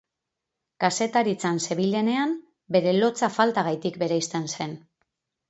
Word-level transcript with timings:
Kazetaritzan 0.83 1.59
zebilenean, 1.67 2.33
bere 2.77 2.95
lotsa 2.97 3.31
faltagatik 3.37 4.01
bereizten 4.07 4.51
zen. 4.59 4.77